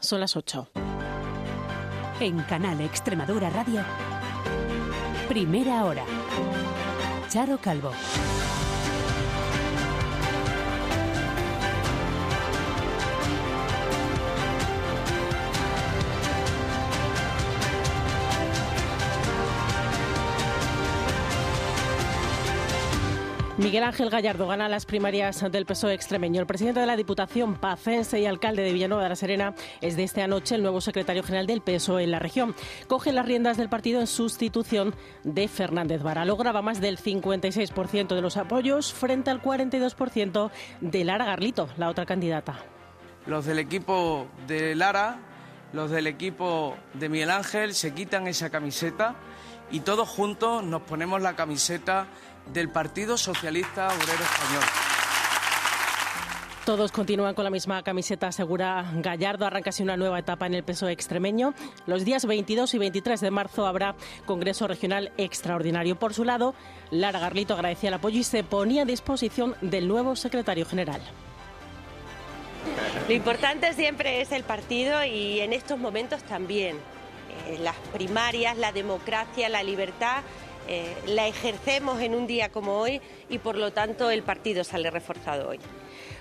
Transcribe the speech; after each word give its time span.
son 0.00 0.18
las 0.18 0.36
8. 0.36 0.68
En 2.18 2.40
Canal 2.42 2.80
Extremadura 2.80 3.48
Radio, 3.48 3.80
primera 5.28 5.84
hora. 5.84 6.04
Charo 7.28 7.58
Calvo. 7.58 7.92
Miguel 23.58 23.84
Ángel 23.84 24.08
Gallardo 24.08 24.46
gana 24.46 24.66
las 24.66 24.86
primarias 24.86 25.44
del 25.52 25.66
PSOE 25.66 25.92
extremeño. 25.92 26.40
El 26.40 26.46
presidente 26.46 26.80
de 26.80 26.86
la 26.86 26.96
Diputación 26.96 27.56
pacense 27.56 28.18
y 28.18 28.24
alcalde 28.24 28.62
de 28.62 28.72
Villanueva 28.72 29.02
de 29.02 29.10
la 29.10 29.16
Serena 29.16 29.54
es 29.82 29.94
de 29.94 30.04
esta 30.04 30.26
noche 30.26 30.54
el 30.54 30.62
nuevo 30.62 30.80
secretario 30.80 31.22
general 31.22 31.46
del 31.46 31.60
PSOE 31.60 32.04
en 32.04 32.12
la 32.12 32.18
región. 32.18 32.54
Coge 32.88 33.12
las 33.12 33.26
riendas 33.26 33.58
del 33.58 33.68
partido 33.68 34.00
en 34.00 34.06
sustitución 34.06 34.94
de 35.22 35.48
Fernández 35.48 36.02
Vara. 36.02 36.24
Lograba 36.24 36.62
más 36.62 36.80
del 36.80 36.98
56% 36.98 38.14
de 38.14 38.22
los 38.22 38.38
apoyos 38.38 38.94
frente 38.94 39.30
al 39.30 39.42
42% 39.42 40.50
de 40.80 41.04
Lara 41.04 41.26
Garlito, 41.26 41.68
la 41.76 41.90
otra 41.90 42.06
candidata. 42.06 42.58
Los 43.26 43.44
del 43.44 43.58
equipo 43.58 44.28
de 44.46 44.74
Lara, 44.74 45.18
los 45.74 45.90
del 45.90 46.06
equipo 46.06 46.74
de 46.94 47.10
Miguel 47.10 47.30
Ángel 47.30 47.74
se 47.74 47.92
quitan 47.92 48.26
esa 48.28 48.48
camiseta 48.48 49.14
y 49.70 49.80
todos 49.80 50.08
juntos 50.08 50.64
nos 50.64 50.82
ponemos 50.82 51.20
la 51.22 51.36
camiseta 51.36 52.06
del 52.52 52.68
Partido 52.68 53.16
Socialista 53.16 53.88
Obrero 53.88 54.22
Español. 54.22 54.62
Todos 56.64 56.92
continúan 56.92 57.34
con 57.34 57.42
la 57.42 57.50
misma 57.50 57.82
camiseta, 57.82 58.28
asegura 58.28 58.88
Gallardo. 58.94 59.44
Arranca 59.46 59.70
así 59.70 59.82
una 59.82 59.96
nueva 59.96 60.20
etapa 60.20 60.46
en 60.46 60.54
el 60.54 60.62
PSOE 60.62 60.92
extremeño. 60.92 61.54
Los 61.86 62.04
días 62.04 62.24
22 62.24 62.74
y 62.74 62.78
23 62.78 63.20
de 63.20 63.30
marzo 63.32 63.66
habrá 63.66 63.96
Congreso 64.26 64.68
Regional 64.68 65.10
Extraordinario. 65.16 65.98
Por 65.98 66.14
su 66.14 66.22
lado, 66.22 66.54
Lara 66.92 67.18
Garlito 67.18 67.54
agradecía 67.54 67.88
el 67.88 67.94
apoyo 67.94 68.20
y 68.20 68.24
se 68.24 68.44
ponía 68.44 68.82
a 68.82 68.84
disposición 68.84 69.56
del 69.60 69.88
nuevo 69.88 70.14
secretario 70.14 70.64
general. 70.64 71.00
Lo 73.08 73.14
importante 73.14 73.72
siempre 73.72 74.20
es 74.20 74.30
el 74.30 74.44
partido 74.44 75.04
y 75.04 75.40
en 75.40 75.52
estos 75.52 75.80
momentos 75.80 76.22
también. 76.22 76.76
Eh, 77.48 77.58
las 77.60 77.76
primarias, 77.92 78.56
la 78.56 78.70
democracia, 78.70 79.48
la 79.48 79.64
libertad 79.64 80.22
eh, 80.68 80.94
la 81.06 81.26
ejercemos 81.26 82.00
en 82.00 82.14
un 82.14 82.26
día 82.26 82.50
como 82.50 82.78
hoy 82.78 83.00
y 83.28 83.38
por 83.38 83.56
lo 83.56 83.72
tanto 83.72 84.10
el 84.10 84.22
partido 84.22 84.64
sale 84.64 84.90
reforzado 84.90 85.48
hoy. 85.48 85.58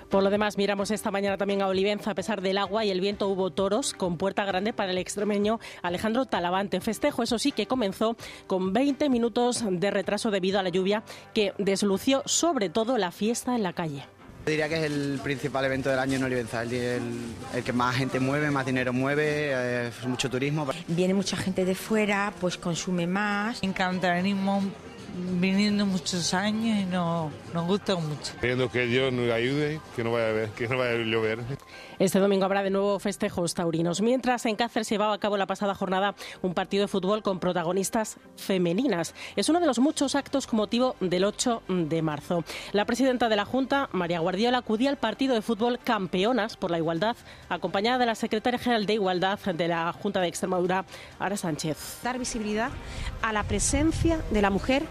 Por 0.10 0.24
lo 0.24 0.30
demás, 0.30 0.58
miramos 0.58 0.92
esta 0.92 1.10
mañana 1.10 1.38
también 1.38 1.62
a 1.62 1.68
Olivenza. 1.68 2.12
A 2.12 2.16
pesar 2.16 2.42
del 2.42 2.58
agua 2.58 2.84
y 2.84 2.92
el 2.92 3.00
viento, 3.00 3.30
hubo 3.30 3.50
toros 3.52 3.94
con 3.94 4.18
puerta 4.18 4.44
grande 4.44 4.74
para 4.74 4.92
el 4.92 4.98
extremeño 4.98 5.62
Alejandro 5.82 6.26
Talavante. 6.26 6.82
Festejo, 6.82 7.24
eso 7.24 7.40
sí, 7.40 7.54
que 7.54 7.66
comenzó 7.66 8.18
con 8.46 8.74
20 8.74 9.10
minutos 9.10 9.64
de 9.66 9.90
retraso 9.90 10.30
debido 10.30 10.60
a 10.60 10.64
la 10.64 10.70
lluvia 10.70 11.04
que 11.34 11.54
deslució 11.58 12.24
sobre 12.26 12.68
todo 12.68 12.98
la 12.98 13.12
fiesta 13.12 13.56
en 13.56 13.64
la 13.64 13.72
calle. 13.72 14.04
Diría 14.46 14.68
que 14.68 14.78
es 14.78 14.84
el 14.84 15.20
principal 15.24 15.66
evento 15.66 15.90
del 15.90 16.00
año 16.00 16.18
en 16.18 16.24
Olivenza, 16.24 16.64
el, 16.64 16.72
el, 17.54 17.64
que 17.64 17.74
más 17.74 17.96
gente 17.96 18.20
mueve, 18.20 18.50
más 18.50 18.66
dinero 18.66 18.92
mueve, 18.92 19.52
eh, 19.54 19.92
mucho 20.08 20.30
turismo. 20.30 20.68
Viene 20.88 21.14
mucha 21.14 21.38
gente 21.38 21.64
de 21.64 21.76
fuera, 21.76 22.34
pues 22.42 22.58
consume 22.58 23.06
más. 23.06 23.62
Encantarismo 23.62 24.64
viniendo 25.40 25.86
muchos 25.86 26.34
años 26.34 26.80
y 26.80 26.86
no, 26.86 27.32
nos 27.54 27.68
gusta 27.68 27.96
mucho. 27.96 28.34
Pidiendo 28.40 28.70
que 28.70 28.86
Dios 28.86 29.12
nos 29.12 29.32
ayude, 29.32 29.80
que 29.96 30.04
no 30.04 30.12
vaya 30.12 30.30
a, 30.30 30.32
ver, 30.32 30.50
que 30.50 30.68
no 30.68 30.78
vaya 30.78 30.92
a 30.92 30.98
llover. 30.98 31.40
Este 32.00 32.20
domingo 32.20 32.46
habrá 32.46 32.64
de 32.64 32.72
nuevo 32.72 32.98
festejos 32.98 33.54
taurinos. 33.54 34.02
Mientras 34.02 34.46
en 34.46 34.56
Cáceres 34.56 34.88
se 34.88 34.96
llevaba 34.96 35.14
a 35.14 35.20
cabo 35.20 35.38
la 35.38 35.46
pasada 35.46 35.76
jornada 35.76 36.16
un 36.42 36.54
partido 36.54 36.82
de 36.82 36.88
fútbol 36.88 37.22
con 37.22 37.40
protagonistas 37.40 38.18
femeninas. 38.38 39.14
Es 39.36 39.50
uno 39.50 39.60
de 39.60 39.68
los 39.68 39.80
muchos 39.80 40.16
actos 40.16 40.48
con 40.48 40.58
motivo 40.58 40.96
del 41.00 41.24
8 41.24 41.64
de 41.68 42.02
marzo. 42.02 42.44
La 42.72 42.86
presidenta 42.86 43.30
de 43.30 43.36
la 43.36 43.46
Junta, 43.46 43.90
María 43.92 44.20
Guardiola, 44.20 44.60
acudía 44.60 44.90
al 44.90 44.98
partido 44.98 45.36
de 45.36 45.42
fútbol 45.42 45.80
Campeonas 45.84 46.58
por 46.58 46.72
la 46.72 46.78
Igualdad, 46.78 47.16
acompañada 47.50 48.00
de 48.00 48.06
la 48.08 48.16
secretaria 48.16 48.60
general 48.60 48.86
de 48.86 48.94
Igualdad 48.94 49.40
de 49.40 49.68
la 49.68 49.94
Junta 49.94 50.22
de 50.22 50.28
Extremadura, 50.28 50.86
Ara 51.20 51.38
Sánchez. 51.38 52.00
Dar 52.04 52.18
visibilidad 52.18 52.72
a 53.22 53.34
la 53.34 53.44
presencia 53.44 54.20
de 54.32 54.42
la 54.42 54.50
mujer 54.50 54.84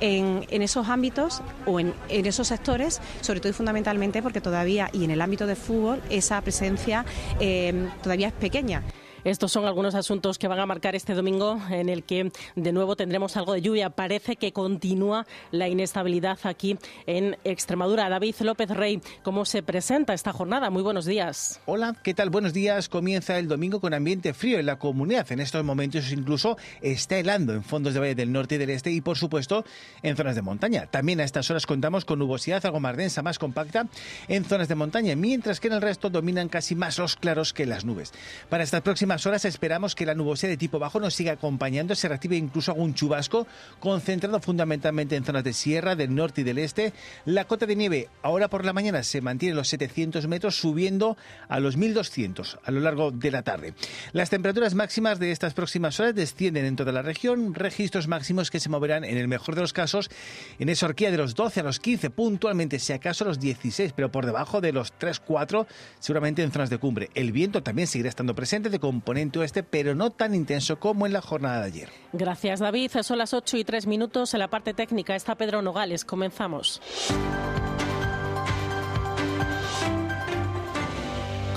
en, 0.00 0.62
esos 0.62 0.88
ámbitos 0.88 1.42
o 1.66 1.80
en, 1.80 1.94
esos 2.08 2.48
sectores, 2.48 3.00
sobre 3.20 3.40
todo 3.40 3.50
y 3.50 3.52
fundamentalmente 3.52 4.22
porque 4.22 4.40
todavía, 4.40 4.90
y 4.92 5.04
en 5.04 5.10
el 5.10 5.20
ámbito 5.20 5.46
de 5.46 5.56
fútbol, 5.56 6.00
esa 6.10 6.40
presencia 6.40 7.04
eh, 7.40 7.88
todavía 8.02 8.28
es 8.28 8.34
pequeña. 8.34 8.82
Estos 9.24 9.50
son 9.50 9.64
algunos 9.64 9.94
asuntos 9.94 10.38
que 10.38 10.46
van 10.46 10.60
a 10.60 10.66
marcar 10.66 10.94
este 10.94 11.14
domingo 11.14 11.60
en 11.70 11.88
el 11.88 12.04
que 12.04 12.30
de 12.54 12.72
nuevo 12.72 12.94
tendremos 12.94 13.36
algo 13.36 13.52
de 13.52 13.62
lluvia. 13.62 13.90
Parece 13.90 14.36
que 14.36 14.52
continúa 14.52 15.26
la 15.50 15.68
inestabilidad 15.68 16.38
aquí 16.44 16.78
en 17.06 17.36
Extremadura. 17.42 18.08
David 18.08 18.36
López 18.40 18.70
Rey, 18.70 19.00
¿cómo 19.24 19.44
se 19.44 19.62
presenta 19.62 20.14
esta 20.14 20.32
jornada? 20.32 20.70
Muy 20.70 20.82
buenos 20.82 21.04
días. 21.04 21.60
Hola, 21.66 21.96
¿qué 22.02 22.14
tal? 22.14 22.30
Buenos 22.30 22.52
días. 22.52 22.88
Comienza 22.88 23.38
el 23.38 23.48
domingo 23.48 23.80
con 23.80 23.92
ambiente 23.92 24.34
frío 24.34 24.60
en 24.60 24.66
la 24.66 24.78
comunidad. 24.78 25.30
En 25.32 25.40
estos 25.40 25.64
momentos 25.64 26.12
incluso 26.12 26.56
está 26.80 27.18
helando 27.18 27.54
en 27.54 27.64
fondos 27.64 27.94
de 27.94 28.00
Valle 28.00 28.14
del 28.14 28.30
Norte 28.30 28.54
y 28.54 28.58
del 28.58 28.70
Este 28.70 28.92
y 28.92 29.00
por 29.00 29.18
supuesto 29.18 29.64
en 30.02 30.16
zonas 30.16 30.36
de 30.36 30.42
montaña. 30.42 30.86
También 30.86 31.20
a 31.20 31.24
estas 31.24 31.50
horas 31.50 31.66
contamos 31.66 32.04
con 32.04 32.20
nubosidad 32.20 32.64
algo 32.64 32.78
más 32.78 32.96
densa, 32.96 33.22
más 33.22 33.38
compacta 33.38 33.88
en 34.28 34.44
zonas 34.44 34.68
de 34.68 34.76
montaña, 34.76 35.16
mientras 35.16 35.58
que 35.58 35.66
en 35.66 35.74
el 35.74 35.82
resto 35.82 36.08
dominan 36.08 36.48
casi 36.48 36.76
más 36.76 36.98
los 36.98 37.16
claros 37.16 37.52
que 37.52 37.66
las 37.66 37.84
nubes. 37.84 38.12
Para 38.48 38.62
estas 38.62 38.82
próximas 38.82 39.07
horas 39.26 39.44
esperamos 39.44 39.94
que 39.94 40.06
la 40.06 40.14
nubosidad 40.14 40.50
de 40.50 40.56
tipo 40.56 40.78
bajo 40.78 41.00
nos 41.00 41.14
siga 41.14 41.32
acompañando, 41.32 41.94
se 41.94 42.08
reactive 42.08 42.36
incluso 42.36 42.72
algún 42.72 42.94
chubasco, 42.94 43.46
concentrado 43.80 44.40
fundamentalmente 44.40 45.16
en 45.16 45.24
zonas 45.24 45.44
de 45.44 45.52
sierra, 45.52 45.96
del 45.96 46.14
norte 46.14 46.42
y 46.42 46.44
del 46.44 46.58
este. 46.58 46.92
La 47.24 47.46
cota 47.46 47.66
de 47.66 47.76
nieve 47.76 48.08
ahora 48.22 48.48
por 48.48 48.64
la 48.64 48.72
mañana 48.72 49.02
se 49.02 49.20
mantiene 49.20 49.52
en 49.52 49.56
los 49.56 49.68
700 49.68 50.26
metros, 50.26 50.56
subiendo 50.56 51.16
a 51.48 51.60
los 51.60 51.76
1200 51.76 52.58
a 52.62 52.70
lo 52.70 52.80
largo 52.80 53.10
de 53.10 53.30
la 53.30 53.42
tarde. 53.42 53.74
Las 54.12 54.30
temperaturas 54.30 54.74
máximas 54.74 55.18
de 55.18 55.32
estas 55.32 55.54
próximas 55.54 55.98
horas 56.00 56.14
descienden 56.14 56.64
en 56.64 56.76
toda 56.76 56.92
la 56.92 57.02
región, 57.02 57.54
registros 57.54 58.08
máximos 58.08 58.50
que 58.50 58.60
se 58.60 58.68
moverán 58.68 59.04
en 59.04 59.16
el 59.16 59.28
mejor 59.28 59.54
de 59.54 59.62
los 59.62 59.72
casos 59.72 60.10
en 60.58 60.68
esa 60.68 60.86
horquilla 60.86 61.10
de 61.10 61.16
los 61.16 61.34
12 61.34 61.60
a 61.60 61.62
los 61.62 61.80
15, 61.80 62.10
puntualmente 62.10 62.78
si 62.78 62.92
acaso 62.92 63.24
los 63.24 63.40
16, 63.40 63.92
pero 63.94 64.10
por 64.10 64.26
debajo 64.26 64.60
de 64.60 64.72
los 64.72 64.92
3-4, 64.98 65.66
seguramente 65.98 66.42
en 66.42 66.52
zonas 66.52 66.70
de 66.70 66.78
cumbre. 66.78 67.10
El 67.14 67.32
viento 67.32 67.62
también 67.62 67.88
seguirá 67.88 68.08
estando 68.08 68.34
presente 68.34 68.70
de 68.70 68.78
componente 68.98 69.38
oeste, 69.38 69.62
pero 69.62 69.94
no 69.94 70.10
tan 70.10 70.34
intenso 70.34 70.80
como 70.80 71.06
en 71.06 71.12
la 71.12 71.20
jornada 71.20 71.60
de 71.60 71.66
ayer. 71.66 71.88
Gracias, 72.12 72.58
David. 72.58 72.90
Son 73.02 73.18
las 73.18 73.32
8 73.32 73.56
y 73.58 73.64
3 73.64 73.86
minutos. 73.86 74.34
En 74.34 74.40
la 74.40 74.48
parte 74.48 74.74
técnica 74.74 75.14
está 75.14 75.36
Pedro 75.36 75.62
Nogales. 75.62 76.04
Comenzamos. 76.04 76.82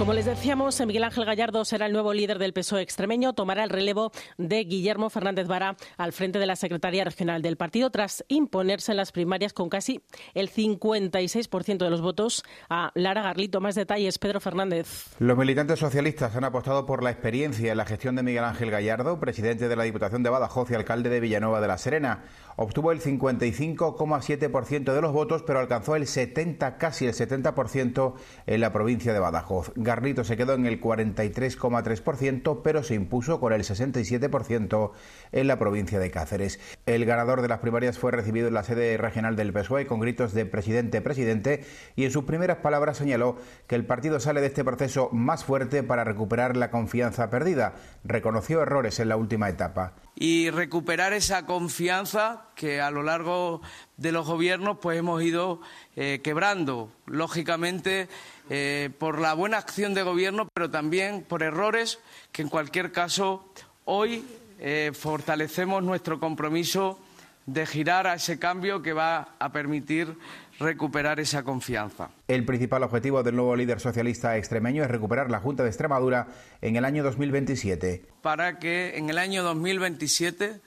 Como 0.02 0.14
les 0.14 0.26
decíamos, 0.26 0.84
Miguel 0.84 1.04
Ángel 1.04 1.26
Gallardo 1.26 1.64
será 1.64 1.86
el 1.86 1.94
nuevo 1.94 2.12
líder 2.12 2.40
del 2.40 2.54
PSOE 2.54 2.82
extremeño, 2.82 3.34
tomará 3.34 3.64
el 3.64 3.70
relevo 3.70 4.12
de 4.40 4.64
Guillermo 4.64 5.12
Fernández 5.12 5.46
Vara 5.46 5.76
al 5.96 6.12
frente 6.12 6.40
de 6.40 6.48
la 6.48 6.56
Secretaría 6.56 7.04
Regional 7.04 7.44
del 7.44 7.56
partido 7.56 7.92
tras 7.92 8.26
imponerse 8.28 8.94
en 8.94 8.98
las 8.98 9.12
primarias 9.12 9.54
con 9.54 9.70
casi 9.70 10.02
el 10.34 10.50
56% 10.50 11.78
de 11.78 11.90
los 11.92 12.02
votos 12.02 12.42
a 12.68 12.92
Lara 12.96 13.22
Garlito. 13.22 13.62
Más 13.62 13.76
detalles, 13.76 14.18
Pedro 14.18 14.40
Fernández. 14.40 15.06
Los 15.20 15.38
militantes 15.38 15.78
socialistas 15.78 16.36
han 16.36 16.46
apostado 16.46 16.88
por 16.88 17.04
la 17.04 17.12
experiencia 17.12 17.70
en 17.72 17.78
la 17.78 17.86
gestión 17.86 18.16
de 18.16 18.24
Miguel 18.24 18.44
Ángel 18.44 18.72
Gallardo, 18.72 19.20
presidente 19.20 19.68
de 19.70 19.76
la 19.76 19.84
Diputación 19.84 20.24
de 20.24 20.32
Badajoz 20.32 20.72
y 20.72 20.74
alcalde 20.74 21.12
de 21.12 21.20
Villanueva 21.20 21.62
de 21.62 21.68
la 21.68 21.78
Serena. 21.78 22.24
Obtuvo 22.64 22.92
el 22.92 23.02
55,7% 23.02 24.94
de 24.94 25.02
los 25.02 25.14
votos, 25.14 25.42
pero 25.42 25.58
alcanzó 25.58 25.96
el 25.96 26.06
70, 26.06 26.78
casi 26.78 27.08
el 27.08 27.14
70% 27.14 28.14
en 28.46 28.62
la 28.62 28.72
provincia 28.72 29.14
de 29.14 29.20
Badajoz. 29.20 29.72
Garlito 29.76 30.24
se 30.24 30.38
quedó 30.38 30.54
en 30.54 30.68
el 30.68 30.80
43,3%, 30.80 32.62
pero 32.64 32.84
se 32.84 32.94
impuso 32.94 33.40
con 33.40 33.52
el 33.52 33.64
67% 33.64 34.92
en 35.32 35.48
la 35.48 35.58
provincia 35.58 35.98
de 35.98 36.12
Cáceres. 36.12 36.60
El 36.86 37.06
ganador 37.06 37.42
de 37.42 37.48
las 37.48 37.62
primarias 37.62 37.98
fue 37.98 38.12
recibido 38.12 38.48
en 38.48 38.54
la 38.54 38.64
sede 38.64 38.96
regional 38.96 39.36
del 39.36 39.54
PSOE 39.54 39.88
con 39.88 40.00
gritos 40.00 40.32
de 40.36 40.46
presidente, 40.46 41.02
presidente, 41.02 41.66
y 41.96 42.06
en 42.06 42.12
sus 42.12 42.26
primeras 42.26 42.58
palabras 42.58 42.98
señaló 42.98 43.38
que 43.66 43.74
el 43.74 43.88
partido 43.88 44.20
sale 44.20 44.40
de 44.40 44.48
este 44.48 44.64
proceso 44.64 45.10
más 45.12 45.44
fuerte 45.44 45.82
para 45.82 46.04
recuperar 46.04 46.56
la 46.56 46.70
confianza 46.70 47.32
perdida. 47.32 47.74
Reconoció 48.04 48.62
errores 48.62 49.00
en 49.00 49.10
la 49.10 49.18
última 49.18 49.50
etapa 49.50 49.96
y 50.16 50.50
recuperar 50.50 51.14
esa 51.14 51.46
confianza 51.46 52.46
que 52.56 52.82
a 52.82 52.92
lo 52.92 53.04
largo 53.04 53.62
de 53.98 54.12
los 54.12 54.28
gobiernos 54.28 54.78
pues 54.82 55.00
hemos 55.00 55.22
ido 55.24 55.62
eh, 55.96 56.22
quebrando, 56.24 56.92
lógicamente 57.06 58.08
eh, 58.50 58.90
por 59.00 59.20
la 59.20 59.34
buena 59.34 59.58
acción 59.58 59.94
de 59.94 60.04
gobierno, 60.04 60.48
pero 60.54 60.70
también 60.70 61.24
por 61.24 61.44
errores 61.44 62.00
que 62.32 62.42
en 62.42 62.50
cualquier 62.50 62.92
caso 62.92 63.52
hoy 63.86 64.26
eh, 64.60 64.92
fortalecemos 64.94 65.84
nuestro 65.84 66.20
compromiso 66.20 67.00
de 67.46 67.66
girar 67.66 68.06
a 68.08 68.16
ese 68.16 68.38
cambio 68.38 68.82
que 68.82 68.94
va 68.94 69.36
a 69.40 69.52
permitir 69.52 70.16
recuperar 70.62 71.20
esa 71.20 71.44
confianza. 71.44 72.10
El 72.28 72.46
principal 72.46 72.84
objetivo 72.84 73.24
del 73.24 73.36
nuevo 73.36 73.56
líder 73.56 73.80
socialista 73.80 74.38
extremeño 74.38 74.84
es 74.84 74.92
recuperar 74.92 75.30
la 75.30 75.40
Junta 75.40 75.64
de 75.64 75.70
Extremadura 75.70 76.28
en 76.62 76.76
el 76.76 76.86
año 76.86 77.04
2027. 77.04 78.06
Para 78.22 78.60
que 78.60 78.98
en 78.98 79.10
el 79.10 79.18
año 79.18 79.44
2027 79.44 80.62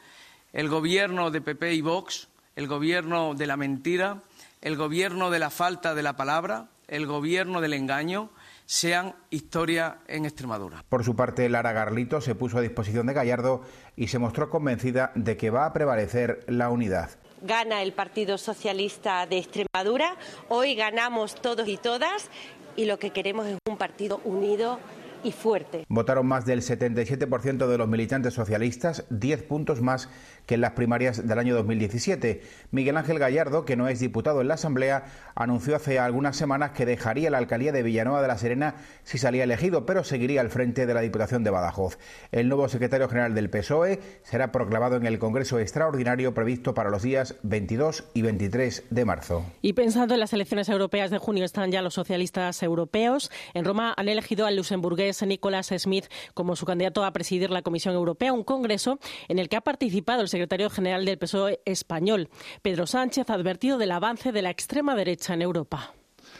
el 0.52 0.68
gobierno 0.68 1.30
de 1.30 1.40
PP 1.40 1.74
y 1.74 1.80
Vox, 1.80 2.28
el 2.56 2.68
gobierno 2.68 3.34
de 3.34 3.46
la 3.46 3.56
mentira, 3.56 4.22
el 4.60 4.76
gobierno 4.76 5.30
de 5.30 5.38
la 5.38 5.50
falta 5.50 5.94
de 5.94 6.02
la 6.02 6.16
palabra, 6.16 6.68
el 6.88 7.06
gobierno 7.06 7.60
del 7.60 7.72
engaño, 7.72 8.30
sean 8.66 9.14
historia 9.30 9.98
en 10.06 10.24
Extremadura. 10.24 10.84
Por 10.88 11.04
su 11.04 11.14
parte, 11.16 11.48
Lara 11.48 11.72
Garlito 11.72 12.20
se 12.20 12.34
puso 12.34 12.58
a 12.58 12.62
disposición 12.62 13.06
de 13.06 13.12
Gallardo 13.12 13.62
y 13.96 14.08
se 14.08 14.18
mostró 14.18 14.48
convencida 14.48 15.12
de 15.14 15.36
que 15.36 15.50
va 15.50 15.66
a 15.66 15.72
prevalecer 15.72 16.44
la 16.48 16.70
unidad. 16.70 17.10
Gana 17.44 17.82
el 17.82 17.92
Partido 17.92 18.38
Socialista 18.38 19.26
de 19.26 19.36
Extremadura, 19.36 20.16
hoy 20.48 20.74
ganamos 20.74 21.34
todos 21.34 21.68
y 21.68 21.76
todas 21.76 22.30
y 22.74 22.86
lo 22.86 22.98
que 22.98 23.10
queremos 23.10 23.46
es 23.46 23.58
un 23.68 23.76
partido 23.76 24.22
unido 24.24 24.80
y 25.24 25.32
fuerte. 25.32 25.84
Votaron 25.88 26.26
más 26.26 26.46
del 26.46 26.60
77% 26.60 27.66
de 27.66 27.78
los 27.78 27.88
militantes 27.88 28.34
socialistas, 28.34 29.04
10 29.10 29.42
puntos 29.44 29.80
más 29.80 30.08
que 30.46 30.54
en 30.54 30.60
las 30.60 30.72
primarias 30.72 31.26
del 31.26 31.38
año 31.38 31.54
2017. 31.54 32.42
Miguel 32.70 32.96
Ángel 32.96 33.18
Gallardo, 33.18 33.64
que 33.64 33.76
no 33.76 33.88
es 33.88 34.00
diputado 34.00 34.40
en 34.40 34.48
la 34.48 34.54
Asamblea, 34.54 35.06
anunció 35.34 35.74
hace 35.76 35.98
algunas 35.98 36.36
semanas 36.36 36.72
que 36.72 36.86
dejaría 36.86 37.30
la 37.30 37.38
alcaldía 37.38 37.72
de 37.72 37.82
Villanueva 37.82 38.22
de 38.22 38.28
la 38.28 38.38
Serena 38.38 38.76
si 39.02 39.18
salía 39.18 39.44
elegido, 39.44 39.86
pero 39.86 40.04
seguiría 40.04 40.40
al 40.40 40.50
frente 40.50 40.86
de 40.86 40.94
la 40.94 41.00
Diputación 41.00 41.44
de 41.44 41.50
Badajoz. 41.50 41.98
El 42.30 42.48
nuevo 42.48 42.68
secretario 42.68 43.08
general 43.08 43.34
del 43.34 43.50
PSOE 43.50 44.00
será 44.22 44.52
proclamado 44.52 44.96
en 44.96 45.06
el 45.06 45.18
Congreso 45.18 45.58
Extraordinario 45.58 46.34
previsto 46.34 46.74
para 46.74 46.90
los 46.90 47.02
días 47.02 47.36
22 47.42 48.04
y 48.14 48.22
23 48.22 48.84
de 48.90 49.04
marzo. 49.04 49.44
Y 49.62 49.72
pensando 49.72 50.14
en 50.14 50.20
las 50.20 50.32
elecciones 50.32 50.68
europeas 50.68 51.10
de 51.10 51.18
junio, 51.18 51.44
están 51.44 51.70
ya 51.70 51.82
los 51.82 51.94
socialistas 51.94 52.62
europeos. 52.62 53.30
En 53.54 53.64
Roma 53.64 53.94
han 53.96 54.08
elegido 54.08 54.46
al 54.46 54.56
luxemburgués 54.56 55.13
Nicolás 55.22 55.72
Smith 55.78 56.06
como 56.34 56.56
su 56.56 56.66
candidato 56.66 57.04
a 57.04 57.12
presidir 57.12 57.50
la 57.50 57.62
Comisión 57.62 57.94
Europea, 57.94 58.32
un 58.32 58.44
congreso 58.44 58.98
en 59.28 59.38
el 59.38 59.48
que 59.48 59.56
ha 59.56 59.60
participado 59.60 60.22
el 60.22 60.28
secretario 60.28 60.70
general 60.70 61.04
del 61.04 61.18
PSOE 61.18 61.60
español. 61.64 62.28
Pedro 62.62 62.86
Sánchez 62.86 63.30
ha 63.30 63.34
advertido 63.34 63.78
del 63.78 63.92
avance 63.92 64.32
de 64.32 64.42
la 64.42 64.50
extrema 64.50 64.94
derecha 64.94 65.34
en 65.34 65.42
Europa. 65.42 65.94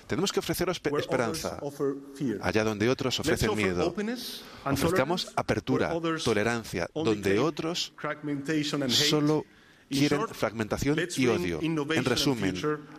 Tenemos 0.06 0.32
que 0.32 0.40
ofrecer 0.40 0.68
esperanza 0.68 1.60
allá 2.42 2.64
donde 2.64 2.88
otros 2.88 3.20
ofrecen 3.20 3.54
miedo. 3.54 3.94
Ofrezcamos 4.64 5.32
apertura, 5.36 5.94
tolerancia, 6.22 6.88
donde 6.94 7.38
otros 7.38 7.94
solo 8.88 9.44
quieren 9.88 10.28
fragmentación 10.28 10.98
y 11.16 11.26
odio. 11.26 11.60
En 11.62 12.04
resumen, 12.04 12.54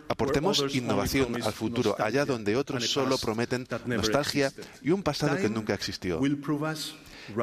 aportemos 0.08 0.74
innovación 0.74 1.42
al 1.42 1.52
futuro 1.52 1.96
allá 1.98 2.24
donde 2.24 2.56
otros 2.56 2.86
solo 2.88 3.18
prometen 3.18 3.66
nostalgia 3.86 4.52
y 4.82 4.90
un 4.90 5.02
pasado 5.02 5.36
que 5.36 5.48
nunca 5.48 5.74
existió. 5.74 6.20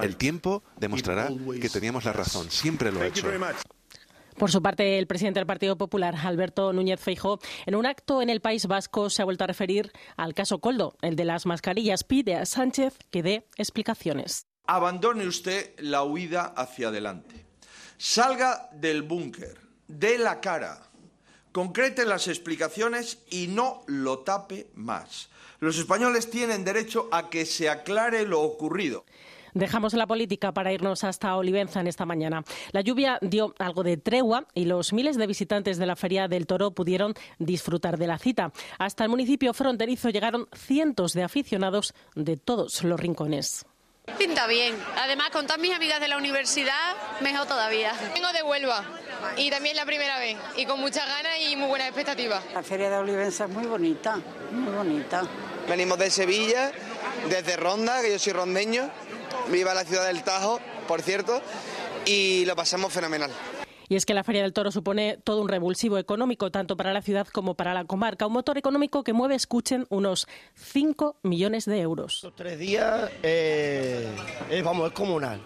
El 0.02 0.16
tiempo 0.16 0.64
demostrará 0.80 1.30
que 1.60 1.70
teníamos 1.70 2.06
la 2.06 2.14
razón. 2.14 2.50
Siempre 2.50 2.92
lo 2.92 3.02
ha 3.02 3.08
hecho. 3.08 3.28
Por 4.38 4.52
su 4.52 4.62
parte, 4.62 4.98
el 4.98 5.06
presidente 5.06 5.40
del 5.40 5.46
Partido 5.46 5.78
Popular, 5.78 6.16
Alberto 6.16 6.74
Núñez 6.74 7.00
Feijóo, 7.00 7.40
en 7.66 7.76
un 7.76 7.86
acto 7.86 8.22
en 8.22 8.30
el 8.30 8.42
País 8.42 8.66
Vasco 8.66 9.10
se 9.10 9.22
ha 9.22 9.26
vuelto 9.26 9.44
a 9.44 9.48
referir 9.48 9.92
al 10.18 10.34
caso 10.34 10.60
Coldo, 10.60 10.96
el 11.02 11.16
de 11.16 11.26
las 11.26 11.46
mascarillas. 11.46 12.04
Pide 12.04 12.36
a 12.36 12.46
Sánchez 12.46 12.98
que 13.12 13.22
dé 13.22 13.48
explicaciones. 13.58 14.48
Abandone 14.66 15.28
usted 15.28 15.74
la 15.80 16.04
huida 16.04 16.46
hacia 16.46 16.88
adelante. 16.88 17.46
Salga 18.06 18.70
del 18.74 19.02
búnker, 19.02 19.58
dé 19.88 20.18
la 20.18 20.42
cara, 20.42 20.82
concrete 21.54 22.04
las 22.04 22.28
explicaciones 22.28 23.20
y 23.30 23.48
no 23.48 23.84
lo 23.88 24.20
tape 24.20 24.68
más. 24.76 25.30
Los 25.62 25.78
españoles 25.78 26.30
tienen 26.30 26.66
derecho 26.66 27.08
a 27.14 27.30
que 27.30 27.46
se 27.46 27.70
aclare 27.70 28.26
lo 28.26 28.42
ocurrido. 28.42 29.06
Dejamos 29.54 29.94
la 29.94 30.06
política 30.06 30.52
para 30.52 30.74
irnos 30.74 31.06
hasta 31.06 31.38
Olivenza 31.38 31.80
en 31.80 31.88
esta 31.88 32.06
mañana. 32.06 32.44
La 32.74 32.82
lluvia 32.82 33.20
dio 33.22 33.56
algo 33.58 33.84
de 33.84 33.96
tregua 33.96 34.48
y 34.54 34.66
los 34.66 34.92
miles 34.92 35.16
de 35.16 35.26
visitantes 35.26 35.78
de 35.78 35.86
la 35.86 35.96
Feria 35.96 36.28
del 36.28 36.46
Toro 36.46 36.72
pudieron 36.72 37.14
disfrutar 37.40 37.98
de 37.98 38.08
la 38.08 38.20
cita. 38.20 38.52
Hasta 38.80 39.06
el 39.06 39.12
municipio 39.12 39.54
fronterizo 39.54 40.10
llegaron 40.10 40.50
cientos 40.54 41.14
de 41.14 41.24
aficionados 41.24 41.94
de 42.16 42.36
todos 42.36 42.84
los 42.84 43.00
rincones. 43.00 43.66
Pinta 44.18 44.48
bien. 44.48 44.78
Además, 44.98 45.30
con 45.32 45.48
todas 45.48 45.60
mis 45.60 45.74
amigas 45.74 46.00
de 46.00 46.08
la 46.08 46.18
universidad, 46.18 46.96
mejor 47.22 47.48
todavía. 47.48 47.94
Vengo 48.14 48.32
de 48.34 48.44
Huelva 48.44 48.84
y 49.38 49.50
también 49.50 49.76
la 49.76 49.86
primera 49.86 50.20
vez 50.20 50.38
y 50.58 50.66
con 50.66 50.80
muchas 50.80 51.08
ganas 51.08 51.40
y 51.40 51.56
muy 51.56 51.68
buenas 51.68 51.88
expectativas. 51.88 52.44
La 52.54 52.64
feria 52.64 52.90
de 52.90 52.98
Olivenza 52.98 53.46
es 53.46 53.50
muy 53.50 53.66
bonita, 53.66 54.20
muy 54.52 54.74
bonita. 54.74 55.24
Venimos 55.68 55.98
de 55.98 56.10
Sevilla, 56.10 56.72
desde 57.30 57.56
Ronda, 57.56 58.02
que 58.02 58.12
yo 58.12 58.20
soy 58.20 58.34
rondeño, 58.34 58.90
viva 59.48 59.74
la 59.74 59.86
ciudad 59.86 60.06
del 60.06 60.22
Tajo, 60.24 60.60
por 60.88 61.02
cierto, 61.02 61.42
y 62.06 62.44
lo 62.46 62.56
pasamos 62.56 62.92
fenomenal. 62.92 63.32
Y 63.94 63.96
es 63.96 64.08
que 64.08 64.16
la 64.16 64.24
Feria 64.24 64.42
del 64.42 64.54
Toro 64.54 64.72
supone 64.72 65.20
todo 65.24 65.40
un 65.40 65.48
revulsivo 65.48 66.00
económico, 66.00 66.50
tanto 66.50 66.76
para 66.76 66.94
la 66.94 67.04
ciudad 67.04 67.28
como 67.28 67.54
para 67.54 67.76
la 67.76 67.86
comarca. 67.86 68.26
Un 68.26 68.34
motor 68.34 68.58
económico 68.58 69.04
que 69.04 69.14
mueve, 69.14 69.36
escuchen, 69.36 69.86
unos 69.90 70.28
5 70.56 71.18
millones 71.22 71.66
de 71.66 71.80
euros. 71.80 72.22
Los 72.24 72.36
tres 72.36 72.58
días, 72.58 73.12
eh, 73.22 74.08
es, 74.50 74.64
vamos, 74.64 74.88
es 74.88 74.94
comunal. 74.94 75.40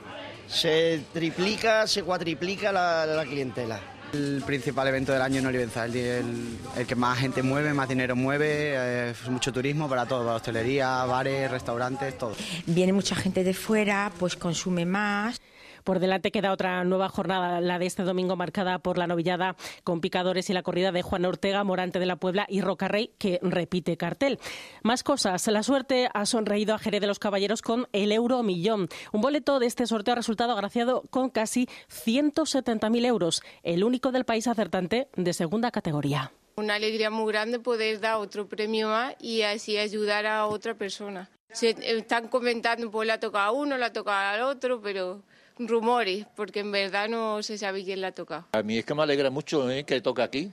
Se 0.48 1.02
triplica, 1.12 1.88
se 1.88 2.04
cuatriplica 2.04 2.72
la, 2.72 3.06
la 3.06 3.26
clientela. 3.26 3.82
El 4.14 4.42
principal 4.46 4.88
evento 4.88 5.12
del 5.12 5.24
año 5.24 5.40
en 5.40 5.48
Olivenza, 5.48 5.84
el, 5.84 5.98
el, 5.98 6.58
el, 6.78 6.88
que 6.88 6.96
más 6.96 7.20
gente 7.20 7.44
mueve, 7.44 7.74
más 7.74 7.90
dinero 7.90 8.16
mueve, 8.16 8.48
eh, 8.50 9.14
mucho 9.30 9.52
turismo 9.52 9.90
para 9.90 10.06
todo, 10.06 10.24
para 10.24 10.38
hostelería, 10.38 11.04
bares, 11.04 11.52
restaurantes, 11.52 12.18
todo. 12.18 12.34
Viene 12.66 12.94
mucha 12.94 13.18
gente 13.18 13.44
de 13.44 13.54
fuera, 13.54 14.10
pues 14.18 14.38
consume 14.38 14.86
más. 14.86 15.42
Por 15.88 16.02
delante 16.02 16.34
queda 16.34 16.52
otra 16.52 16.84
nueva 16.84 17.08
jornada, 17.08 17.62
la 17.62 17.80
de 17.80 17.86
este 17.86 18.04
domingo, 18.04 18.36
marcada 18.36 18.78
por 18.80 18.98
la 18.98 19.08
novillada 19.08 19.56
con 19.86 20.02
picadores 20.02 20.50
y 20.50 20.54
la 20.54 20.62
corrida 20.62 20.92
de 20.92 21.02
Juan 21.02 21.24
Ortega, 21.24 21.64
Morante 21.64 21.98
de 21.98 22.06
la 22.06 22.18
Puebla 22.18 22.46
y 22.50 22.60
Rocarrey, 22.60 23.12
que 23.18 23.40
repite 23.42 23.96
cartel. 23.96 24.38
Más 24.84 25.02
cosas. 25.02 25.48
La 25.48 25.64
suerte 25.64 26.10
ha 26.14 26.26
sonreído 26.26 26.76
a 26.76 26.78
Jerez 26.78 27.00
de 27.00 27.08
los 27.08 27.20
Caballeros 27.20 27.62
con 27.62 27.88
el 27.94 28.12
euro 28.12 28.44
millón. 28.44 28.90
Un 29.14 29.22
boleto 29.22 29.60
de 29.60 29.68
este 29.68 29.88
sorteo 29.88 30.12
ha 30.12 30.16
resultado 30.16 30.52
agraciado 30.52 31.04
con 31.10 31.30
casi 31.30 31.70
170.000 31.90 33.06
euros, 33.06 33.42
el 33.64 33.86
único 33.86 34.12
del 34.12 34.26
país 34.26 34.46
acertante 34.48 35.08
de 35.16 35.32
segunda 35.32 35.72
categoría. 35.72 36.34
Una 36.58 36.76
alegría 36.76 37.10
muy 37.12 37.32
grande 37.32 37.60
poder 37.62 38.02
dar 38.02 38.16
otro 38.16 38.50
premio 38.50 38.90
más 38.90 39.16
y 39.22 39.44
así 39.44 39.78
ayudar 39.78 40.26
a 40.26 40.48
otra 40.48 40.74
persona. 40.74 41.30
Se 41.54 41.70
están 41.70 42.28
comentando, 42.28 42.92
pues 42.92 43.08
la 43.08 43.22
toca 43.22 43.46
a 43.46 43.52
uno, 43.52 43.78
la 43.78 43.94
toca 43.94 44.34
al 44.34 44.42
otro, 44.42 44.82
pero 44.82 45.24
rumores, 45.60 46.26
porque 46.36 46.60
en 46.60 46.72
verdad 46.72 47.10
no 47.10 47.42
se 47.44 47.58
sabe 47.58 47.84
quién 47.84 48.02
la 48.02 48.12
toca. 48.12 48.48
A 48.52 48.64
mí 48.64 48.78
es 48.78 48.86
que 48.86 48.94
me 48.94 49.04
alegra 49.04 49.30
mucho 49.30 49.70
¿eh? 49.70 49.84
que 49.84 50.02
toque 50.02 50.22
aquí. 50.22 50.52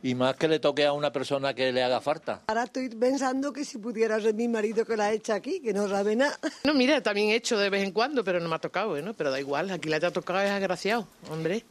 Y 0.00 0.14
más 0.14 0.36
que 0.36 0.46
le 0.46 0.60
toque 0.60 0.86
a 0.86 0.92
una 0.92 1.12
persona 1.12 1.54
que 1.54 1.72
le 1.72 1.82
haga 1.82 2.00
falta. 2.00 2.42
Ahora 2.46 2.64
estoy 2.64 2.88
pensando 2.88 3.52
que 3.52 3.64
si 3.64 3.78
pudiera 3.78 4.20
ser 4.20 4.32
mi 4.32 4.46
marido 4.46 4.84
que 4.84 4.96
la 4.96 5.06
ha 5.06 5.12
hecho 5.12 5.32
aquí, 5.32 5.60
que 5.60 5.72
no 5.72 5.88
sabe 5.88 6.14
nada. 6.14 6.38
No, 6.62 6.72
mira, 6.72 7.02
también 7.02 7.30
he 7.30 7.34
hecho 7.34 7.58
de 7.58 7.68
vez 7.68 7.82
en 7.82 7.90
cuando, 7.90 8.22
pero 8.22 8.38
no 8.38 8.48
me 8.48 8.54
ha 8.54 8.60
tocado, 8.60 9.00
¿no? 9.02 9.14
Pero 9.14 9.32
da 9.32 9.40
igual, 9.40 9.70
aquí 9.70 9.88
la 9.88 9.98
te 9.98 10.06
ha 10.06 10.12
tocado 10.12 10.40
es 10.40 10.50
agraciado, 10.50 11.08
hombre. 11.30 11.64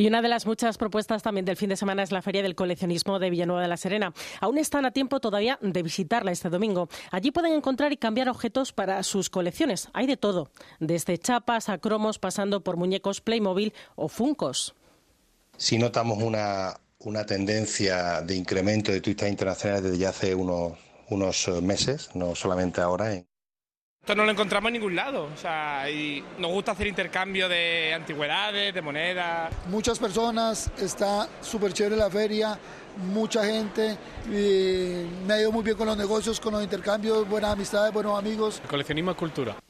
Y 0.00 0.06
una 0.06 0.22
de 0.22 0.28
las 0.28 0.46
muchas 0.46 0.78
propuestas 0.78 1.22
también 1.22 1.44
del 1.44 1.58
fin 1.58 1.68
de 1.68 1.76
semana 1.76 2.02
es 2.02 2.10
la 2.10 2.22
Feria 2.22 2.42
del 2.42 2.54
Coleccionismo 2.54 3.18
de 3.18 3.28
Villanueva 3.28 3.60
de 3.60 3.68
la 3.68 3.76
Serena. 3.76 4.14
Aún 4.40 4.56
están 4.56 4.86
a 4.86 4.92
tiempo 4.92 5.20
todavía 5.20 5.58
de 5.60 5.82
visitarla 5.82 6.32
este 6.32 6.48
domingo. 6.48 6.88
Allí 7.10 7.32
pueden 7.32 7.52
encontrar 7.52 7.92
y 7.92 7.98
cambiar 7.98 8.30
objetos 8.30 8.72
para 8.72 9.02
sus 9.02 9.28
colecciones. 9.28 9.90
Hay 9.92 10.06
de 10.06 10.16
todo, 10.16 10.48
desde 10.78 11.18
chapas 11.18 11.68
a 11.68 11.76
cromos, 11.76 12.18
pasando 12.18 12.64
por 12.64 12.78
muñecos 12.78 13.20
Playmobil 13.20 13.74
o 13.94 14.08
Funcos. 14.08 14.74
Si 15.58 15.76
notamos 15.76 16.22
una, 16.22 16.80
una 17.00 17.26
tendencia 17.26 18.22
de 18.22 18.36
incremento 18.36 18.92
de 18.92 19.02
turistas 19.02 19.28
internacionales 19.28 19.82
desde 19.82 19.98
ya 19.98 20.08
hace 20.08 20.34
unos, 20.34 20.78
unos 21.10 21.46
meses, 21.60 22.08
no 22.14 22.34
solamente 22.34 22.80
ahora. 22.80 23.12
En 23.12 23.26
esto 24.10 24.22
no 24.22 24.24
lo 24.24 24.32
encontramos 24.32 24.68
en 24.70 24.72
ningún 24.72 24.96
lado. 24.96 25.28
O 25.32 25.36
sea, 25.36 25.88
y 25.88 26.24
nos 26.38 26.50
gusta 26.50 26.72
hacer 26.72 26.88
intercambio 26.88 27.48
de 27.48 27.94
antigüedades, 27.94 28.74
de 28.74 28.82
monedas. 28.82 29.52
Muchas 29.68 30.00
personas, 30.00 30.68
está 30.78 31.28
súper 31.40 31.72
chévere 31.72 31.96
la 31.96 32.10
feria, 32.10 32.58
mucha 33.12 33.44
gente. 33.44 33.96
me 34.28 35.32
ha 35.32 35.40
ido 35.40 35.52
muy 35.52 35.62
bien 35.62 35.76
con 35.76 35.86
los 35.86 35.96
negocios, 35.96 36.40
con 36.40 36.54
los 36.54 36.62
intercambios, 36.62 37.28
buenas 37.28 37.52
amistades, 37.52 37.92
buenos 37.92 38.18
amigos. 38.18 38.58
El 38.64 38.68
coleccionismo 38.68 39.12
es 39.12 39.16
cultura. 39.16 39.69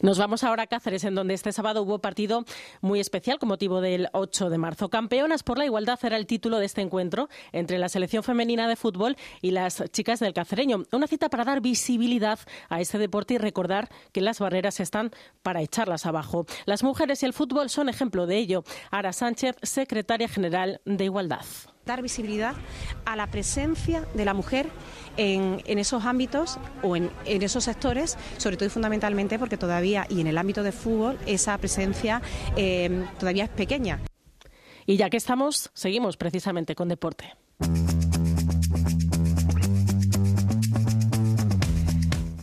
Nos 0.00 0.16
vamos 0.16 0.44
ahora 0.44 0.62
a 0.62 0.66
Cáceres, 0.68 1.02
en 1.02 1.16
donde 1.16 1.34
este 1.34 1.50
sábado 1.50 1.82
hubo 1.82 1.98
partido 1.98 2.44
muy 2.80 3.00
especial 3.00 3.40
con 3.40 3.48
motivo 3.48 3.80
del 3.80 4.08
8 4.12 4.48
de 4.48 4.56
marzo. 4.56 4.90
Campeonas 4.90 5.42
por 5.42 5.58
la 5.58 5.64
igualdad 5.64 5.98
era 6.04 6.16
el 6.16 6.26
título 6.26 6.58
de 6.58 6.66
este 6.66 6.82
encuentro 6.82 7.28
entre 7.50 7.78
la 7.78 7.88
selección 7.88 8.22
femenina 8.22 8.68
de 8.68 8.76
fútbol 8.76 9.16
y 9.42 9.50
las 9.50 9.82
chicas 9.90 10.20
del 10.20 10.34
cacereño. 10.34 10.84
Una 10.92 11.08
cita 11.08 11.28
para 11.28 11.44
dar 11.44 11.60
visibilidad 11.60 12.38
a 12.68 12.80
este 12.80 12.98
deporte 12.98 13.34
y 13.34 13.38
recordar 13.38 13.88
que 14.12 14.20
las 14.20 14.38
barreras 14.38 14.78
están 14.78 15.10
para 15.42 15.62
echarlas 15.62 16.06
abajo. 16.06 16.46
Las 16.64 16.84
mujeres 16.84 17.22
y 17.24 17.26
el 17.26 17.32
fútbol 17.32 17.68
son 17.68 17.88
ejemplo 17.88 18.28
de 18.28 18.36
ello. 18.36 18.62
Ara 18.92 19.12
Sánchez, 19.12 19.56
secretaria 19.62 20.28
general 20.28 20.80
de 20.84 21.04
Igualdad. 21.06 21.44
Dar 21.88 22.02
visibilidad 22.02 22.54
a 23.04 23.16
la 23.16 23.26
presencia 23.26 24.06
de 24.14 24.24
la 24.24 24.34
mujer 24.34 24.68
en, 25.16 25.60
esos 25.66 26.04
ámbitos 26.04 26.58
o 26.84 26.94
en, 26.94 27.10
esos 27.24 27.64
sectores, 27.64 28.16
sobre 28.36 28.56
todo 28.56 28.66
y 28.66 28.70
fundamentalmente 28.70 29.38
porque 29.40 29.56
todavía, 29.56 30.06
y 30.08 30.20
en 30.20 30.28
el 30.28 30.38
ámbito 30.38 30.62
de 30.62 30.70
fútbol, 30.70 31.18
esa 31.26 31.58
presencia 31.58 32.22
eh, 32.56 33.04
todavía 33.18 33.44
es 33.44 33.50
pequeña. 33.50 33.98
Y 34.86 34.96
ya 34.96 35.10
que 35.10 35.16
estamos, 35.16 35.70
seguimos 35.74 36.16
precisamente 36.16 36.74
con 36.76 36.88
deporte. 36.88 37.34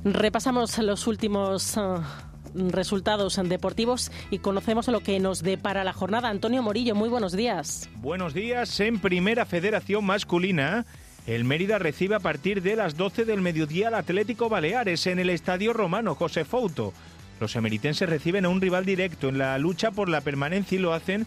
Repasamos 0.03 0.77
los 0.77 1.07
últimos 1.07 1.77
uh, 1.77 2.01
resultados 2.69 3.39
deportivos 3.43 4.12
y 4.31 4.39
conocemos 4.39 4.88
lo 4.88 5.01
que 5.01 5.19
nos 5.19 5.43
depara 5.43 5.83
la 5.83 5.93
jornada. 5.93 6.29
Antonio 6.29 6.63
Morillo, 6.63 6.95
muy 6.95 7.09
buenos 7.09 7.33
días. 7.33 7.89
Buenos 7.97 8.33
días. 8.33 8.79
En 8.79 9.00
Primera 9.00 9.45
Federación 9.45 10.05
Masculina, 10.05 10.85
el 11.27 11.43
Mérida 11.43 11.79
recibe 11.79 12.15
a 12.15 12.19
partir 12.19 12.62
de 12.62 12.75
las 12.75 12.97
12 12.97 13.25
del 13.25 13.41
mediodía 13.41 13.88
al 13.89 13.95
Atlético 13.95 14.50
Baleares 14.50 15.07
en 15.07 15.19
el 15.19 15.29
Estadio 15.29 15.74
Romano 15.74 16.15
José 16.15 16.45
Fouto. 16.45 16.93
Los 17.39 17.55
emeritenses 17.55 18.07
reciben 18.07 18.45
a 18.45 18.50
un 18.50 18.62
rival 18.62 18.85
directo 18.85 19.29
en 19.29 19.38
la 19.38 19.57
lucha 19.57 19.91
por 19.91 20.07
la 20.07 20.21
permanencia 20.21 20.77
y 20.77 20.81
lo 20.81 20.93
hacen 20.93 21.25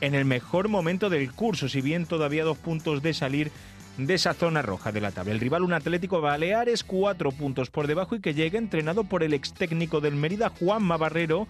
en 0.00 0.14
el 0.14 0.24
mejor 0.24 0.68
momento 0.68 1.08
del 1.08 1.32
curso, 1.32 1.68
si 1.68 1.80
bien 1.80 2.06
todavía 2.06 2.44
dos 2.44 2.58
puntos 2.58 3.02
de 3.02 3.14
salir 3.14 3.52
de 3.98 4.14
esa 4.14 4.34
zona 4.34 4.62
roja 4.62 4.92
de 4.92 5.00
la 5.00 5.10
tabla. 5.10 5.32
El 5.32 5.40
rival, 5.40 5.62
un 5.62 5.72
Atlético 5.72 6.20
Baleares, 6.20 6.84
cuatro 6.84 7.32
puntos 7.32 7.70
por 7.70 7.86
debajo 7.86 8.14
y 8.14 8.20
que 8.20 8.34
llega 8.34 8.58
entrenado 8.58 9.04
por 9.04 9.22
el 9.22 9.34
ex 9.34 9.52
técnico 9.52 10.00
del 10.00 10.14
Mérida, 10.14 10.50
Juan 10.50 10.86
Barrero, 10.86 11.46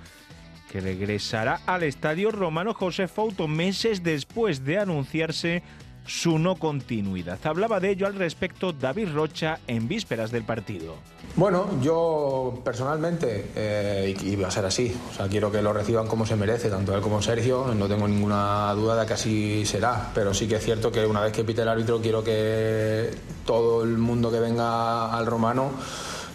que 0.70 0.80
regresará 0.80 1.60
al 1.66 1.82
estadio 1.82 2.30
Romano 2.30 2.74
José 2.74 3.08
Fouto 3.08 3.48
meses 3.48 4.02
después 4.02 4.64
de 4.64 4.78
anunciarse 4.78 5.62
su 6.06 6.38
no 6.38 6.56
continuidad. 6.56 7.38
Hablaba 7.44 7.80
de 7.80 7.90
ello 7.90 8.06
al 8.06 8.14
respecto 8.14 8.72
David 8.72 9.08
Rocha 9.12 9.58
en 9.66 9.88
vísperas 9.88 10.30
del 10.30 10.44
partido. 10.44 10.94
Bueno, 11.34 11.68
yo 11.82 12.60
personalmente, 12.64 13.50
eh, 13.54 14.16
y, 14.22 14.36
va 14.36 14.48
a 14.48 14.50
ser 14.50 14.64
así, 14.64 14.96
o 15.10 15.14
sea, 15.14 15.28
quiero 15.28 15.52
que 15.52 15.60
lo 15.60 15.72
reciban 15.72 16.06
como 16.06 16.24
se 16.24 16.34
merece, 16.34 16.70
tanto 16.70 16.94
él 16.94 17.02
como 17.02 17.20
Sergio, 17.20 17.74
no 17.74 17.88
tengo 17.88 18.08
ninguna 18.08 18.72
duda 18.74 19.00
de 19.00 19.06
que 19.06 19.12
así 19.12 19.66
será, 19.66 20.10
pero 20.14 20.32
sí 20.32 20.48
que 20.48 20.56
es 20.56 20.64
cierto 20.64 20.90
que 20.90 21.04
una 21.04 21.20
vez 21.20 21.32
que 21.32 21.44
pite 21.44 21.62
el 21.62 21.68
árbitro 21.68 22.00
quiero 22.00 22.24
que 22.24 23.10
todo 23.44 23.84
el 23.84 23.98
mundo 23.98 24.30
que 24.30 24.40
venga 24.40 25.12
al 25.12 25.26
romano 25.26 25.72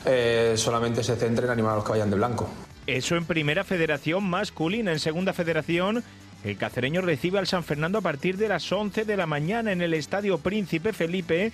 eh, 0.05 0.53
solamente 0.55 1.03
se 1.03 1.15
centre 1.15 1.45
en 1.45 1.51
animar 1.51 1.73
a 1.73 1.75
los 1.77 1.83
que 1.83 1.91
vayan 1.91 2.09
de 2.09 2.17
blanco. 2.17 2.47
Eso 2.87 3.15
en 3.15 3.25
primera 3.25 3.63
federación 3.63 4.23
masculina, 4.29 4.91
en 4.91 4.99
segunda 4.99 5.33
federación 5.33 6.03
el 6.43 6.57
cacereño 6.57 7.01
recibe 7.01 7.39
al 7.39 7.47
San 7.47 7.63
Fernando 7.63 7.99
a 7.99 8.01
partir 8.01 8.37
de 8.37 8.47
las 8.47 8.71
11 8.71 9.05
de 9.05 9.17
la 9.17 9.27
mañana 9.27 9.71
en 9.71 9.81
el 9.81 9.93
Estadio 9.93 10.39
Príncipe 10.39 10.91
Felipe 10.91 11.51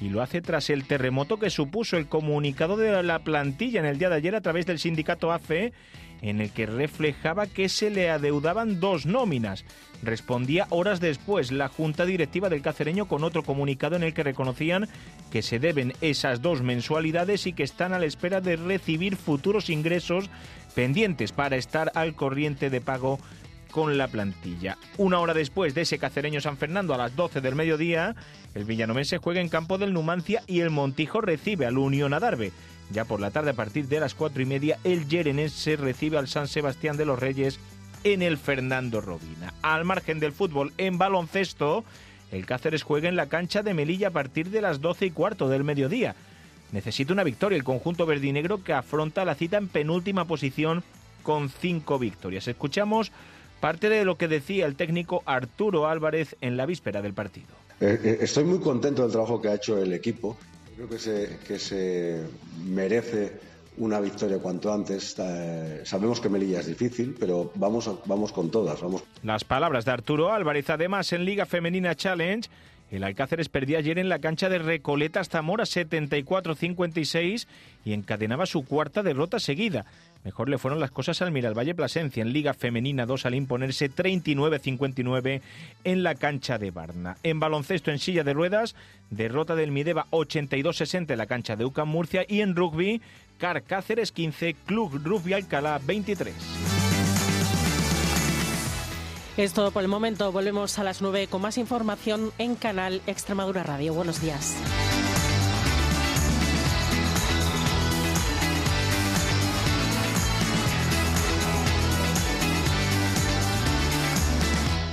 y 0.00 0.08
lo 0.08 0.22
hace 0.22 0.40
tras 0.40 0.70
el 0.70 0.86
terremoto 0.86 1.38
que 1.38 1.50
supuso 1.50 1.98
el 1.98 2.06
comunicado 2.06 2.76
de 2.78 3.02
la 3.02 3.18
plantilla 3.18 3.80
en 3.80 3.86
el 3.86 3.98
día 3.98 4.08
de 4.08 4.16
ayer 4.16 4.34
a 4.34 4.40
través 4.40 4.64
del 4.64 4.78
sindicato 4.78 5.30
AFE 5.30 5.72
en 6.22 6.40
el 6.40 6.50
que 6.50 6.66
reflejaba 6.66 7.46
que 7.46 7.68
se 7.68 7.90
le 7.90 8.10
adeudaban 8.10 8.80
dos 8.80 9.06
nóminas. 9.06 9.64
Respondía 10.02 10.66
horas 10.70 11.00
después 11.00 11.52
la 11.52 11.68
junta 11.68 12.06
directiva 12.06 12.48
del 12.48 12.62
cacereño 12.62 13.06
con 13.06 13.24
otro 13.24 13.42
comunicado 13.42 13.96
en 13.96 14.02
el 14.02 14.14
que 14.14 14.22
reconocían 14.22 14.88
que 15.30 15.42
se 15.42 15.58
deben 15.58 15.92
esas 16.00 16.40
dos 16.40 16.62
mensualidades 16.62 17.46
y 17.46 17.52
que 17.52 17.62
están 17.62 17.92
a 17.92 17.98
la 17.98 18.06
espera 18.06 18.40
de 18.40 18.56
recibir 18.56 19.16
futuros 19.16 19.70
ingresos 19.70 20.30
pendientes 20.74 21.32
para 21.32 21.56
estar 21.56 21.90
al 21.94 22.14
corriente 22.14 22.70
de 22.70 22.80
pago 22.80 23.18
con 23.70 23.96
la 23.96 24.08
plantilla. 24.08 24.76
Una 24.98 25.18
hora 25.18 25.34
después 25.34 25.74
de 25.74 25.82
ese 25.82 25.98
cacereño 25.98 26.40
San 26.40 26.56
Fernando 26.56 26.94
a 26.94 26.98
las 26.98 27.16
12 27.16 27.40
del 27.40 27.54
mediodía, 27.54 28.14
el 28.54 28.64
villanomense 28.64 29.18
juega 29.18 29.40
en 29.40 29.48
campo 29.48 29.78
del 29.78 29.92
Numancia 29.92 30.42
y 30.46 30.60
el 30.60 30.70
Montijo 30.70 31.20
recibe 31.20 31.66
al 31.66 31.78
Unión 31.78 32.12
Adarve. 32.12 32.52
Ya 32.92 33.04
por 33.04 33.20
la 33.20 33.30
tarde 33.30 33.50
a 33.50 33.54
partir 33.54 33.86
de 33.86 34.00
las 34.00 34.14
cuatro 34.14 34.42
y 34.42 34.46
media 34.46 34.78
el 34.84 35.08
Yerenense 35.08 35.76
recibe 35.76 36.18
al 36.18 36.28
San 36.28 36.48
Sebastián 36.48 36.96
de 36.96 37.06
los 37.06 37.18
Reyes 37.18 37.60
en 38.04 38.22
el 38.22 38.36
Fernando 38.36 39.00
Robina. 39.00 39.54
Al 39.62 39.84
margen 39.84 40.20
del 40.20 40.32
fútbol 40.32 40.72
en 40.78 40.98
baloncesto, 40.98 41.84
el 42.32 42.46
Cáceres 42.46 42.82
juega 42.82 43.08
en 43.08 43.16
la 43.16 43.28
cancha 43.28 43.62
de 43.62 43.74
Melilla 43.74 44.08
a 44.08 44.12
partir 44.12 44.50
de 44.50 44.60
las 44.60 44.80
12 44.80 45.06
y 45.06 45.10
cuarto 45.10 45.48
del 45.48 45.64
mediodía. 45.64 46.14
Necesita 46.72 47.12
una 47.12 47.24
victoria 47.24 47.56
el 47.56 47.64
conjunto 47.64 48.06
verdinegro 48.06 48.62
que 48.62 48.72
afronta 48.72 49.24
la 49.24 49.34
cita 49.34 49.56
en 49.56 49.68
penúltima 49.68 50.24
posición 50.24 50.84
con 51.22 51.48
cinco 51.48 51.98
victorias. 51.98 52.48
Escuchamos 52.48 53.12
Parte 53.60 53.88
de 53.90 54.04
lo 54.04 54.16
que 54.16 54.26
decía 54.26 54.66
el 54.66 54.74
técnico 54.74 55.22
Arturo 55.26 55.86
Álvarez 55.86 56.36
en 56.40 56.56
la 56.56 56.66
víspera 56.66 57.02
del 57.02 57.12
partido. 57.12 57.48
Eh, 57.80 57.98
eh, 58.02 58.18
estoy 58.22 58.44
muy 58.44 58.58
contento 58.58 59.02
del 59.02 59.10
trabajo 59.10 59.40
que 59.40 59.48
ha 59.48 59.54
hecho 59.54 59.78
el 59.78 59.92
equipo. 59.92 60.36
Creo 60.76 60.88
que 60.88 60.98
se, 60.98 61.38
que 61.46 61.58
se 61.58 62.22
merece 62.64 63.32
una 63.76 64.00
victoria 64.00 64.38
cuanto 64.38 64.72
antes. 64.72 65.14
Eh, 65.18 65.82
sabemos 65.84 66.20
que 66.20 66.28
Melilla 66.28 66.60
es 66.60 66.66
difícil, 66.66 67.16
pero 67.18 67.52
vamos, 67.54 67.90
vamos 68.06 68.32
con 68.32 68.50
todas. 68.50 68.80
Vamos. 68.80 69.02
Las 69.22 69.44
palabras 69.44 69.84
de 69.84 69.92
Arturo 69.92 70.32
Álvarez, 70.32 70.70
además 70.70 71.12
en 71.12 71.24
Liga 71.24 71.46
Femenina 71.46 71.94
Challenge. 71.94 72.48
El 72.90 73.04
Alcáceres 73.04 73.48
perdía 73.48 73.78
ayer 73.78 73.98
en 73.98 74.08
la 74.08 74.18
cancha 74.18 74.48
de 74.48 74.58
Recoletas 74.58 75.28
Zamora 75.28 75.62
74-56 75.64 77.46
y 77.84 77.92
encadenaba 77.92 78.46
su 78.46 78.64
cuarta 78.64 79.04
derrota 79.04 79.38
seguida. 79.38 79.86
Mejor 80.24 80.48
le 80.48 80.58
fueron 80.58 80.80
las 80.80 80.90
cosas 80.90 81.22
al 81.22 81.32
Miralvalle 81.32 81.74
Plasencia 81.74 82.22
en 82.22 82.32
Liga 82.32 82.52
Femenina 82.52 83.06
2 83.06 83.26
al 83.26 83.34
imponerse 83.34 83.90
39-59 83.90 85.40
en 85.84 86.02
la 86.02 86.14
cancha 86.14 86.58
de 86.58 86.70
Barna. 86.70 87.16
En 87.22 87.40
baloncesto 87.40 87.90
en 87.90 87.98
silla 87.98 88.22
de 88.22 88.34
ruedas, 88.34 88.76
derrota 89.08 89.54
del 89.54 89.70
Mideva 89.70 90.06
82-60 90.10 91.12
en 91.12 91.18
la 91.18 91.26
cancha 91.26 91.56
de 91.56 91.64
UCAM 91.64 91.88
Murcia 91.88 92.24
y 92.28 92.42
en 92.42 92.54
rugby, 92.54 93.00
Car 93.38 93.62
Cáceres 93.62 94.12
15, 94.12 94.54
Club 94.66 95.00
Rugby 95.02 95.32
Alcalá 95.32 95.80
23. 95.84 96.34
Es 99.36 99.54
todo 99.54 99.70
por 99.70 99.82
el 99.82 99.88
momento. 99.88 100.30
Volvemos 100.32 100.78
a 100.78 100.84
las 100.84 101.00
9 101.00 101.28
con 101.28 101.40
más 101.40 101.56
información 101.56 102.30
en 102.36 102.56
Canal 102.56 103.00
Extremadura 103.06 103.62
Radio. 103.62 103.94
Buenos 103.94 104.20
días. 104.20 104.54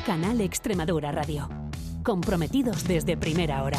Canal 0.07 0.39
Extremadura 0.39 1.11
Radio. 1.11 1.49
Comprometidos 2.01 2.85
desde 2.85 3.17
primera 3.17 3.63
hora. 3.63 3.77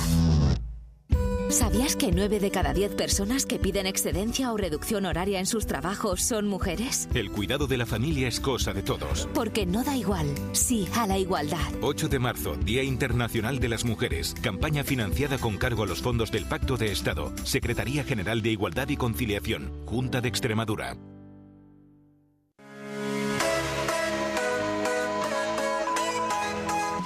¿Sabías 1.48 1.96
que 1.96 2.12
9 2.12 2.38
de 2.38 2.50
cada 2.50 2.74
10 2.74 2.96
personas 2.96 3.46
que 3.46 3.58
piden 3.58 3.86
excedencia 3.86 4.52
o 4.52 4.58
reducción 4.58 5.06
horaria 5.06 5.38
en 5.40 5.46
sus 5.46 5.66
trabajos 5.66 6.20
son 6.20 6.46
mujeres? 6.46 7.08
El 7.14 7.30
cuidado 7.30 7.66
de 7.66 7.78
la 7.78 7.86
familia 7.86 8.28
es 8.28 8.40
cosa 8.40 8.74
de 8.74 8.82
todos. 8.82 9.26
Porque 9.32 9.64
no 9.64 9.82
da 9.84 9.96
igual, 9.96 10.26
sí 10.52 10.86
a 10.94 11.06
la 11.06 11.16
igualdad. 11.16 11.72
8 11.80 12.08
de 12.10 12.18
marzo, 12.18 12.56
Día 12.56 12.82
Internacional 12.82 13.58
de 13.58 13.68
las 13.70 13.86
Mujeres. 13.86 14.34
Campaña 14.42 14.84
financiada 14.84 15.38
con 15.38 15.56
cargo 15.56 15.84
a 15.84 15.86
los 15.86 16.02
fondos 16.02 16.30
del 16.30 16.44
Pacto 16.44 16.76
de 16.76 16.92
Estado. 16.92 17.32
Secretaría 17.44 18.04
General 18.04 18.42
de 18.42 18.50
Igualdad 18.50 18.90
y 18.90 18.98
Conciliación. 18.98 19.72
Junta 19.86 20.20
de 20.20 20.28
Extremadura. 20.28 20.94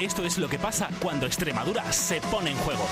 Esto 0.02 0.24
es 0.24 0.36
lo 0.36 0.48
que 0.48 0.58
pasa 0.58 0.88
cuando 1.00 1.26
Extremadura 1.26 1.92
se 1.92 2.20
pone 2.22 2.50
en 2.50 2.56
juego. 2.56 2.84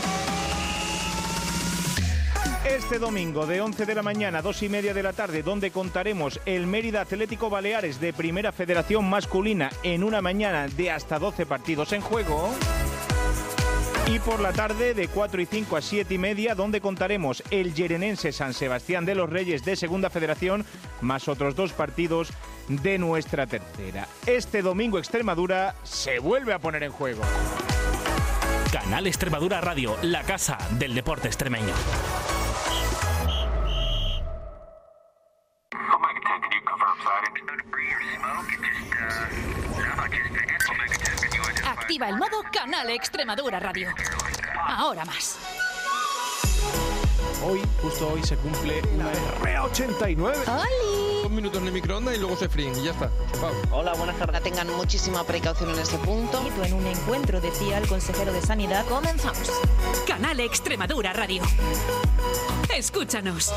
Este 2.64 3.00
domingo 3.00 3.46
de 3.46 3.60
11 3.60 3.84
de 3.84 3.94
la 3.96 4.02
mañana 4.04 4.38
a 4.38 4.42
2 4.42 4.62
y 4.62 4.68
media 4.68 4.94
de 4.94 5.02
la 5.02 5.12
tarde, 5.12 5.42
donde 5.42 5.72
contaremos 5.72 6.38
el 6.46 6.68
Mérida 6.68 7.00
Atlético 7.00 7.50
Baleares 7.50 8.00
de 8.00 8.12
Primera 8.12 8.52
Federación 8.52 9.10
Masculina 9.10 9.70
en 9.82 10.04
una 10.04 10.22
mañana 10.22 10.68
de 10.68 10.92
hasta 10.92 11.18
12 11.18 11.46
partidos 11.46 11.92
en 11.92 12.00
juego. 12.00 12.54
Y 14.12 14.18
por 14.18 14.40
la 14.40 14.52
tarde 14.52 14.92
de 14.92 15.06
4 15.06 15.40
y 15.40 15.46
5 15.46 15.76
a 15.76 15.80
7 15.80 16.12
y 16.12 16.18
media, 16.18 16.56
donde 16.56 16.80
contaremos 16.80 17.44
el 17.52 17.74
Yerenense 17.74 18.32
San 18.32 18.54
Sebastián 18.54 19.04
de 19.04 19.14
los 19.14 19.30
Reyes 19.30 19.64
de 19.64 19.76
Segunda 19.76 20.10
Federación, 20.10 20.64
más 21.00 21.28
otros 21.28 21.54
dos 21.54 21.72
partidos 21.72 22.30
de 22.66 22.98
nuestra 22.98 23.46
tercera. 23.46 24.08
Este 24.26 24.62
domingo 24.62 24.98
Extremadura 24.98 25.76
se 25.84 26.18
vuelve 26.18 26.52
a 26.52 26.58
poner 26.58 26.82
en 26.82 26.90
juego. 26.90 27.22
Canal 28.72 29.06
Extremadura 29.06 29.60
Radio, 29.60 29.96
la 30.02 30.24
casa 30.24 30.58
del 30.72 30.92
deporte 30.92 31.28
extremeño. 31.28 31.72
Activa 41.90 42.08
el 42.08 42.18
modo 42.18 42.44
Canal 42.52 42.88
Extremadura 42.90 43.58
Radio. 43.58 43.88
Ahora 44.64 45.04
más. 45.04 45.36
Hoy, 47.44 47.60
justo 47.82 48.12
hoy, 48.12 48.22
se 48.22 48.36
cumple 48.36 48.80
una 48.94 49.10
R89. 49.12 50.36
¡Holi! 50.46 51.22
dos 51.24 51.32
minutos 51.32 51.60
en 51.60 51.66
el 51.66 51.72
microondas 51.72 52.14
y 52.14 52.18
luego 52.20 52.36
se 52.36 52.48
fríen 52.48 52.78
y 52.78 52.84
ya 52.84 52.92
está. 52.92 53.10
Hola, 53.72 53.94
buenas 53.94 54.16
tardes. 54.16 54.40
Tengan 54.40 54.68
muchísima 54.76 55.24
precaución 55.24 55.70
en 55.70 55.80
ese 55.80 55.98
punto. 55.98 56.40
En 56.62 56.74
un 56.74 56.86
encuentro, 56.86 57.40
decía 57.40 57.78
el 57.78 57.88
consejero 57.88 58.32
de 58.32 58.40
Sanidad. 58.40 58.86
Comenzamos. 58.86 59.50
Canal 60.06 60.38
Extremadura 60.38 61.12
Radio. 61.12 61.42
Escúchanos. 62.72 63.52